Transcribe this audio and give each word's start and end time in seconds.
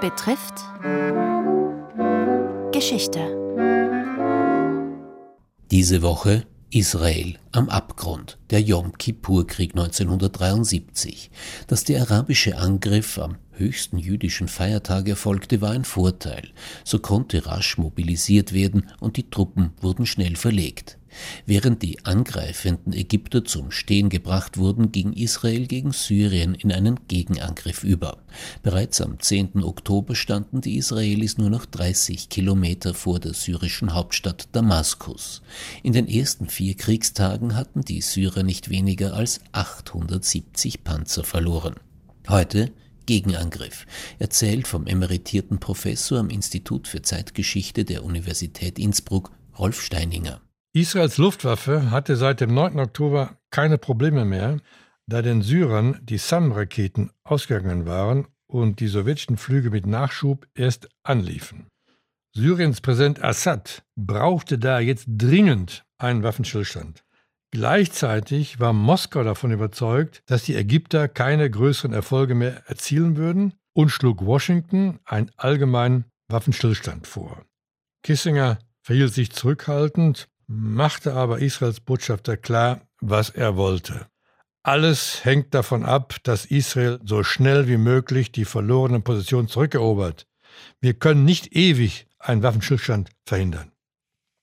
betrifft 0.00 0.54
Geschichte. 2.72 3.20
Diese 5.70 6.00
Woche 6.02 6.46
Israel 6.70 7.36
am 7.52 7.68
Abgrund, 7.68 8.38
der 8.50 8.62
Yom 8.62 8.96
Kippur-Krieg 8.96 9.72
1973. 9.72 11.30
Dass 11.66 11.84
der 11.84 12.02
arabische 12.02 12.56
Angriff 12.56 13.18
am 13.18 13.36
höchsten 13.52 13.98
jüdischen 13.98 14.48
Feiertag 14.48 15.08
erfolgte, 15.08 15.60
war 15.60 15.72
ein 15.72 15.84
Vorteil. 15.84 16.48
So 16.84 16.98
konnte 16.98 17.44
rasch 17.44 17.76
mobilisiert 17.76 18.54
werden 18.54 18.88
und 19.00 19.16
die 19.16 19.28
Truppen 19.28 19.72
wurden 19.80 20.06
schnell 20.06 20.36
verlegt. 20.36 20.99
Während 21.46 21.82
die 21.82 22.04
angreifenden 22.04 22.92
Ägypter 22.92 23.44
zum 23.44 23.70
Stehen 23.70 24.08
gebracht 24.08 24.58
wurden, 24.58 24.92
ging 24.92 25.12
Israel 25.12 25.66
gegen 25.66 25.92
Syrien 25.92 26.54
in 26.54 26.72
einen 26.72 27.00
Gegenangriff 27.08 27.84
über. 27.84 28.18
Bereits 28.62 29.00
am 29.00 29.18
10. 29.18 29.62
Oktober 29.62 30.14
standen 30.14 30.60
die 30.60 30.76
Israelis 30.76 31.38
nur 31.38 31.50
noch 31.50 31.66
30 31.66 32.28
Kilometer 32.28 32.94
vor 32.94 33.20
der 33.20 33.34
syrischen 33.34 33.94
Hauptstadt 33.94 34.48
Damaskus. 34.52 35.42
In 35.82 35.92
den 35.92 36.08
ersten 36.08 36.48
vier 36.48 36.76
Kriegstagen 36.76 37.56
hatten 37.56 37.82
die 37.82 38.00
Syrer 38.00 38.42
nicht 38.42 38.70
weniger 38.70 39.14
als 39.14 39.40
870 39.52 40.84
Panzer 40.84 41.24
verloren. 41.24 41.74
Heute 42.28 42.72
Gegenangriff, 43.10 43.86
erzählt 44.20 44.68
vom 44.68 44.86
emeritierten 44.86 45.58
Professor 45.58 46.20
am 46.20 46.30
Institut 46.30 46.86
für 46.86 47.02
Zeitgeschichte 47.02 47.84
der 47.84 48.04
Universität 48.04 48.78
Innsbruck, 48.78 49.32
Rolf 49.58 49.82
Steininger. 49.82 50.40
Israels 50.72 51.18
Luftwaffe 51.18 51.90
hatte 51.90 52.14
seit 52.14 52.40
dem 52.40 52.54
9. 52.54 52.78
Oktober 52.78 53.36
keine 53.50 53.76
Probleme 53.76 54.24
mehr, 54.24 54.58
da 55.06 55.20
den 55.20 55.42
Syrern 55.42 55.98
die 56.02 56.18
SAM-Raketen 56.18 57.10
ausgegangen 57.24 57.86
waren 57.86 58.28
und 58.46 58.78
die 58.78 58.86
sowjetischen 58.86 59.36
Flüge 59.36 59.70
mit 59.70 59.86
Nachschub 59.86 60.46
erst 60.54 60.88
anliefen. 61.02 61.66
Syriens 62.36 62.80
Präsident 62.80 63.24
Assad 63.24 63.82
brauchte 63.96 64.58
da 64.58 64.78
jetzt 64.78 65.06
dringend 65.08 65.84
einen 65.98 66.22
Waffenstillstand. 66.22 67.02
Gleichzeitig 67.50 68.60
war 68.60 68.72
Moskau 68.72 69.24
davon 69.24 69.50
überzeugt, 69.50 70.22
dass 70.26 70.44
die 70.44 70.54
Ägypter 70.54 71.08
keine 71.08 71.50
größeren 71.50 71.92
Erfolge 71.92 72.36
mehr 72.36 72.62
erzielen 72.68 73.16
würden 73.16 73.54
und 73.72 73.88
schlug 73.88 74.24
Washington 74.24 75.00
einen 75.04 75.32
allgemeinen 75.36 76.04
Waffenstillstand 76.28 77.08
vor. 77.08 77.44
Kissinger 78.04 78.60
verhielt 78.82 79.12
sich 79.12 79.32
zurückhaltend 79.32 80.28
machte 80.50 81.14
aber 81.14 81.38
Israels 81.38 81.78
Botschafter 81.78 82.36
klar, 82.36 82.80
was 83.00 83.30
er 83.30 83.56
wollte. 83.56 84.06
Alles 84.62 85.24
hängt 85.24 85.54
davon 85.54 85.84
ab, 85.84 86.16
dass 86.24 86.44
Israel 86.44 86.98
so 87.04 87.22
schnell 87.22 87.68
wie 87.68 87.76
möglich 87.76 88.32
die 88.32 88.44
verlorenen 88.44 89.02
Positionen 89.02 89.48
zurückerobert. 89.48 90.26
Wir 90.80 90.94
können 90.94 91.24
nicht 91.24 91.54
ewig 91.54 92.08
einen 92.18 92.42
Waffenstillstand 92.42 93.10
verhindern. 93.24 93.70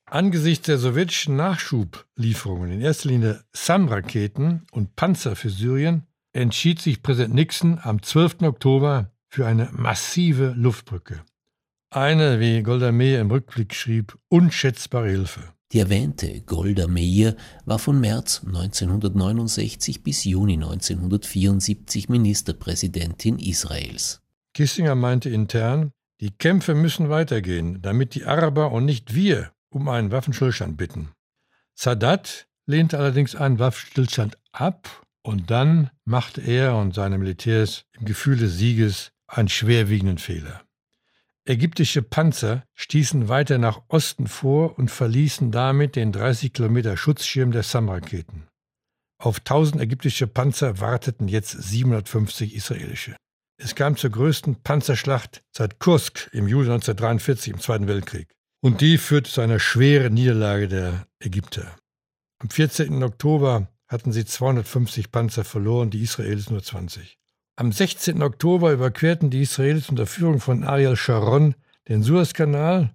Angesichts 0.05 0.65
der 0.67 0.77
sowjetischen 0.77 1.35
Nachschublieferungen, 1.35 2.71
in 2.71 2.81
erster 2.81 3.09
Linie 3.09 3.43
SAM-Raketen 3.51 4.65
und 4.71 4.95
Panzer 4.95 5.35
für 5.35 5.49
Syrien, 5.49 6.07
entschied 6.31 6.81
sich 6.81 7.03
Präsident 7.03 7.35
Nixon 7.35 7.79
am 7.83 8.01
12. 8.01 8.43
Oktober 8.43 9.11
für 9.27 9.45
eine 9.45 9.69
massive 9.73 10.53
Luftbrücke. 10.55 11.21
Eine, 11.89 12.39
wie 12.39 12.63
Golda 12.63 12.93
Meir 12.93 13.19
im 13.19 13.29
Rückblick 13.29 13.75
schrieb, 13.75 14.17
unschätzbare 14.29 15.09
Hilfe. 15.09 15.56
Die 15.73 15.79
erwähnte 15.79 16.41
Golda 16.41 16.87
Meir 16.87 17.35
war 17.65 17.77
von 17.77 17.99
März 17.99 18.41
1969 18.45 20.01
bis 20.01 20.23
Juni 20.23 20.53
1974 20.53 22.07
Ministerpräsidentin 22.07 23.37
Israels. 23.37 24.21
Kissinger 24.53 24.95
meinte 24.95 25.29
intern, 25.29 25.91
die 26.21 26.31
Kämpfe 26.31 26.73
müssen 26.73 27.09
weitergehen, 27.09 27.81
damit 27.81 28.15
die 28.15 28.25
Araber 28.25 28.71
und 28.71 28.85
nicht 28.85 29.13
wir 29.13 29.51
um 29.69 29.89
einen 29.89 30.11
Waffenstillstand 30.11 30.77
bitten. 30.77 31.09
Sadat 31.75 32.47
lehnte 32.65 32.97
allerdings 32.97 33.35
einen 33.35 33.59
Waffenstillstand 33.59 34.37
ab 34.53 35.05
und 35.21 35.51
dann 35.51 35.91
machte 36.05 36.41
er 36.41 36.77
und 36.77 36.95
seine 36.95 37.17
Militärs 37.17 37.83
im 37.99 38.05
Gefühl 38.05 38.37
des 38.37 38.57
Sieges 38.57 39.11
einen 39.27 39.49
schwerwiegenden 39.49 40.17
Fehler. 40.17 40.66
Ägyptische 41.49 42.01
Panzer 42.01 42.65
stießen 42.73 43.29
weiter 43.29 43.57
nach 43.57 43.81
Osten 43.87 44.27
vor 44.27 44.77
und 44.77 44.91
verließen 44.91 45.49
damit 45.49 45.95
den 45.95 46.11
30 46.11 46.51
Kilometer 46.51 46.97
Schutzschirm 46.97 47.53
der 47.53 47.63
SAM-Raketen. 47.63 48.47
Auf 49.17 49.39
1000 49.39 49.81
ägyptische 49.81 50.27
Panzer 50.27 50.81
warteten 50.81 51.29
jetzt 51.29 51.51
750 51.51 52.53
israelische. 52.53 53.15
Es 53.57 53.75
kam 53.75 53.95
zur 53.95 54.09
größten 54.09 54.61
Panzerschlacht 54.61 55.41
seit 55.55 55.79
Kursk 55.79 56.29
im 56.33 56.49
Juli 56.49 56.69
1943 56.69 57.53
im 57.53 57.61
Zweiten 57.61 57.87
Weltkrieg. 57.87 58.27
Und 58.61 58.81
die 58.81 58.97
führte 58.97 59.31
zu 59.31 59.39
einer 59.39 59.59
schweren 59.59 60.15
Niederlage 60.15 60.67
der 60.67 61.07
Ägypter. 61.19 61.77
Am 62.39 62.49
14. 62.49 63.01
Oktober 63.03 63.69
hatten 63.87 64.11
sie 64.11 64.25
250 64.25 65.13
Panzer 65.13 65.45
verloren, 65.45 65.91
die 65.91 66.01
Israelis 66.01 66.49
nur 66.49 66.61
20. 66.61 67.17
Am 67.59 67.71
16. 67.71 68.21
Oktober 68.21 68.71
überquerten 68.71 69.31
die 69.31 69.41
Israelis 69.41 69.89
unter 69.89 70.05
Führung 70.05 70.39
von 70.39 70.63
Ariel 70.63 70.95
Sharon 70.95 71.55
den 71.87 72.03
Suezkanal 72.03 72.93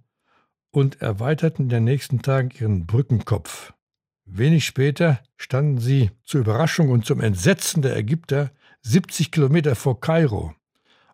und 0.70 1.02
erweiterten 1.02 1.64
in 1.64 1.68
den 1.68 1.82
nächsten 1.82 2.22
Tagen 2.22 2.50
ihren 2.56 2.86
Brückenkopf. 2.86 3.72
Wenig 4.24 4.64
später 4.64 5.20
standen 5.36 5.78
sie 5.78 6.12
zur 6.22 6.42
Überraschung 6.42 6.90
und 6.90 7.04
zum 7.04 7.20
Entsetzen 7.20 7.82
der 7.82 7.96
Ägypter 7.96 8.52
70 8.82 9.32
Kilometer 9.32 9.74
vor 9.74 10.00
Kairo. 10.00 10.54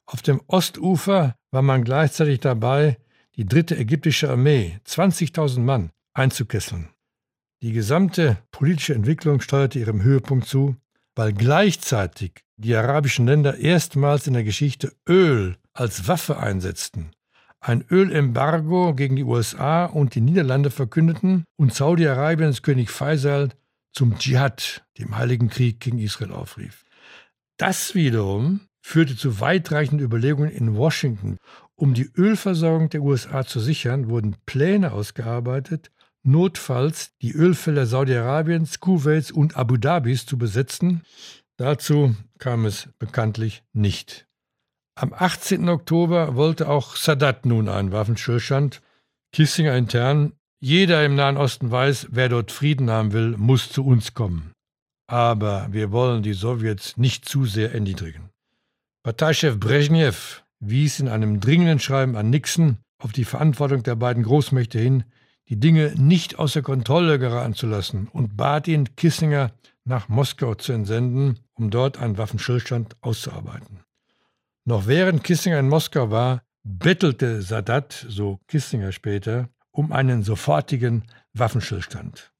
Auf 0.04 0.20
dem 0.20 0.42
Ostufer 0.46 1.34
war 1.50 1.62
man 1.62 1.84
gleichzeitig 1.84 2.40
dabei, 2.40 2.98
die 3.36 3.46
dritte 3.46 3.78
ägyptische 3.78 4.28
Armee, 4.28 4.78
20.000 4.86 5.60
Mann, 5.60 5.90
einzukesseln. 6.12 6.90
Die 7.62 7.72
gesamte 7.72 8.36
politische 8.50 8.94
Entwicklung 8.94 9.40
steuerte 9.40 9.78
ihrem 9.78 10.02
Höhepunkt 10.02 10.46
zu, 10.46 10.76
weil 11.18 11.32
gleichzeitig 11.32 12.44
die 12.58 12.76
arabischen 12.76 13.26
Länder 13.26 13.58
erstmals 13.58 14.28
in 14.28 14.34
der 14.34 14.44
Geschichte 14.44 14.92
Öl 15.08 15.56
als 15.72 16.06
Waffe 16.06 16.38
einsetzten, 16.38 17.10
ein 17.58 17.84
Ölembargo 17.90 18.94
gegen 18.94 19.16
die 19.16 19.24
USA 19.24 19.86
und 19.86 20.14
die 20.14 20.20
Niederlande 20.20 20.70
verkündeten 20.70 21.42
und 21.56 21.74
Saudi-Arabiens 21.74 22.62
König 22.62 22.90
Faisal 22.90 23.48
zum 23.92 24.16
Dschihad, 24.16 24.86
dem 24.96 25.16
Heiligen 25.16 25.48
Krieg 25.48 25.80
gegen 25.80 25.98
Israel, 25.98 26.30
aufrief. 26.30 26.84
Das 27.56 27.96
wiederum 27.96 28.60
führte 28.80 29.16
zu 29.16 29.40
weitreichenden 29.40 30.06
Überlegungen 30.06 30.52
in 30.52 30.76
Washington. 30.76 31.38
Um 31.74 31.94
die 31.94 32.08
Ölversorgung 32.16 32.90
der 32.90 33.02
USA 33.02 33.44
zu 33.44 33.58
sichern, 33.58 34.08
wurden 34.08 34.36
Pläne 34.46 34.92
ausgearbeitet, 34.92 35.90
notfalls 36.30 37.16
die 37.22 37.32
Ölfelder 37.32 37.86
Saudi-Arabiens, 37.86 38.80
Kuwaits 38.80 39.30
und 39.30 39.56
Abu 39.56 39.76
Dhabis 39.76 40.26
zu 40.26 40.38
besetzen, 40.38 41.02
Dazu 41.58 42.14
kam 42.38 42.66
es 42.66 42.88
bekanntlich 43.00 43.64
nicht. 43.72 44.28
Am 44.94 45.12
18. 45.12 45.68
Oktober 45.68 46.36
wollte 46.36 46.68
auch 46.68 46.94
Sadat 46.94 47.46
nun 47.46 47.68
einen 47.68 47.90
Waffenstillstand. 47.90 48.80
Kissinger 49.32 49.76
intern, 49.76 50.32
jeder 50.60 51.04
im 51.04 51.16
Nahen 51.16 51.36
Osten 51.36 51.70
weiß, 51.70 52.08
wer 52.10 52.28
dort 52.28 52.52
Frieden 52.52 52.90
haben 52.90 53.12
will, 53.12 53.36
muss 53.36 53.70
zu 53.70 53.84
uns 53.84 54.14
kommen. 54.14 54.52
Aber 55.08 55.66
wir 55.72 55.90
wollen 55.90 56.22
die 56.22 56.32
Sowjets 56.32 56.96
nicht 56.96 57.28
zu 57.28 57.44
sehr 57.44 57.74
erniedrigen. 57.74 58.30
Parteichef 59.02 59.58
Brezhnev 59.58 60.44
wies 60.60 61.00
in 61.00 61.08
einem 61.08 61.40
dringenden 61.40 61.80
Schreiben 61.80 62.16
an 62.16 62.30
Nixon 62.30 62.78
auf 63.02 63.10
die 63.10 63.24
Verantwortung 63.24 63.82
der 63.82 63.96
beiden 63.96 64.22
Großmächte 64.22 64.78
hin, 64.78 65.04
die 65.48 65.58
Dinge 65.58 65.94
nicht 65.96 66.38
außer 66.38 66.62
Kontrolle 66.62 67.18
geraten 67.18 67.54
zu 67.54 67.66
lassen 67.66 68.08
und 68.12 68.36
bat 68.36 68.68
ihn, 68.68 68.94
Kissinger 68.96 69.52
nach 69.84 70.08
Moskau 70.08 70.54
zu 70.54 70.72
entsenden, 70.72 71.38
um 71.54 71.70
dort 71.70 71.98
einen 71.98 72.18
Waffenstillstand 72.18 72.96
auszuarbeiten. 73.00 73.80
Noch 74.64 74.86
während 74.86 75.24
Kissinger 75.24 75.58
in 75.58 75.68
Moskau 75.68 76.10
war, 76.10 76.42
bettelte 76.62 77.40
Sadat, 77.40 78.04
so 78.08 78.38
Kissinger 78.48 78.92
später, 78.92 79.48
um 79.70 79.92
einen 79.92 80.22
sofortigen 80.22 81.04
Waffenstillstand. 81.32 82.30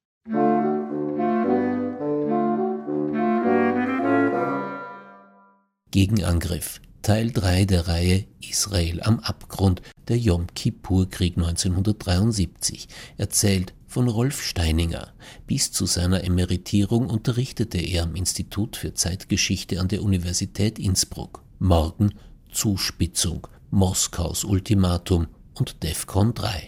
Gegenangriff 5.90 6.82
Teil 7.02 7.30
3 7.30 7.64
der 7.64 7.88
Reihe 7.88 8.24
Israel 8.40 9.00
am 9.02 9.20
Abgrund, 9.20 9.82
der 10.08 10.18
Yom 10.18 10.46
Kippur-Krieg 10.54 11.36
1973, 11.36 12.88
erzählt 13.16 13.72
von 13.86 14.08
Rolf 14.08 14.42
Steininger. 14.42 15.12
Bis 15.46 15.72
zu 15.72 15.86
seiner 15.86 16.24
Emeritierung 16.24 17.08
unterrichtete 17.08 17.78
er 17.78 18.02
am 18.02 18.14
Institut 18.14 18.76
für 18.76 18.94
Zeitgeschichte 18.94 19.80
an 19.80 19.88
der 19.88 20.02
Universität 20.02 20.78
Innsbruck. 20.78 21.42
Morgen 21.58 22.14
Zuspitzung, 22.52 23.46
Moskaus 23.70 24.44
Ultimatum 24.44 25.28
und 25.54 25.82
DEFCON 25.82 26.34
3. 26.34 26.64